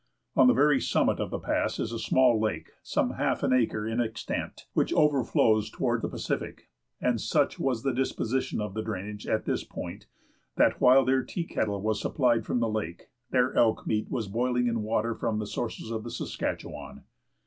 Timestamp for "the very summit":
0.47-1.19